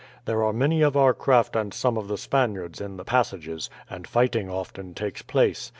[0.25, 4.07] There are many of our craft and some of the Spaniards in the passages, and
[4.07, 5.69] fighting often takes place.